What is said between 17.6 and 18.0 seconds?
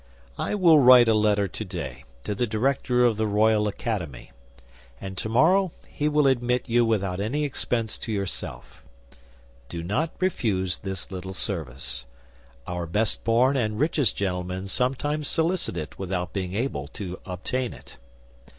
it.